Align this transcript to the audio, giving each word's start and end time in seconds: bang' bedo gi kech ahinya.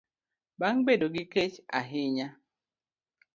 bang' 0.59 0.81
bedo 0.87 1.05
gi 1.15 1.23
kech 1.33 1.55
ahinya. 1.79 2.27